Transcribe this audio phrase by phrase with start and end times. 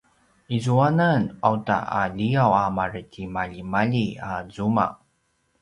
[0.57, 4.87] izuanan auta a liyaw a maretimaljimalji a zuma